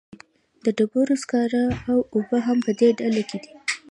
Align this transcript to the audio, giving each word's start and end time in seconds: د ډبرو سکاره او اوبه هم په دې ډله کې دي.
د 0.63 0.65
ډبرو 0.77 1.15
سکاره 1.23 1.63
او 1.91 1.97
اوبه 2.15 2.39
هم 2.47 2.57
په 2.65 2.71
دې 2.79 2.89
ډله 2.99 3.23
کې 3.29 3.37
دي. 3.43 3.51